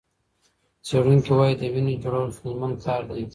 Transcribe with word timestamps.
څېړونکي 0.85 1.31
وايي، 1.37 1.55
د 1.57 1.63
وینې 1.73 1.95
جوړول 2.03 2.29
ستونزمن 2.37 2.71
کار 2.83 3.01
دی. 3.09 3.23